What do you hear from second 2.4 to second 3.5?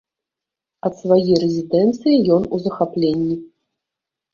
у захапленні.